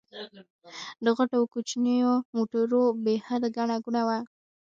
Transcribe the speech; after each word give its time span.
د 1.03 1.05
غټو 1.17 1.35
او 1.39 1.45
کوچنيو 1.53 2.13
موټرو 2.35 2.83
بې 3.03 3.15
حده 3.27 3.47
ګڼه 3.57 3.75
ګوڼه 3.83 4.03
وه. 4.07 4.19